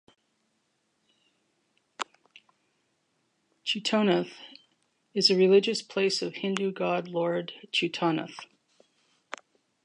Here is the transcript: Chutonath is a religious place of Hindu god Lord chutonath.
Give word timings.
Chutonath 3.63 4.31
is 5.13 5.29
a 5.29 5.35
religious 5.35 5.83
place 5.83 6.23
of 6.23 6.37
Hindu 6.37 6.71
god 6.71 7.07
Lord 7.07 7.53
chutonath. 7.71 8.47